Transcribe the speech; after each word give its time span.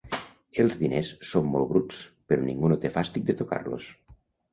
Els 0.61 0.77
diners 0.83 1.11
són 1.31 1.51
molt 1.55 1.69
bruts, 1.73 1.99
però 2.31 2.47
ningú 2.47 2.71
no 2.73 2.79
té 2.87 2.91
fàstic 2.97 3.29
de 3.29 3.37
tocar-los. 3.43 3.91